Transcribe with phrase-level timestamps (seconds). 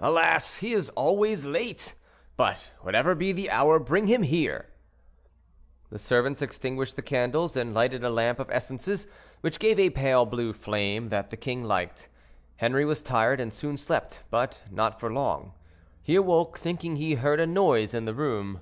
[0.00, 0.58] "Alas!
[0.58, 1.94] he is always late;
[2.36, 4.68] but whatever be the hour, bring him here."
[5.88, 9.06] The servants extinguished the candles and lighted a lamp of essences,
[9.40, 12.10] which gave a pale blue flame, that the king liked.
[12.60, 15.54] Henri was tired, and soon slept, but not for long;
[16.02, 18.60] he awoke, thinking he heard a noise in the room.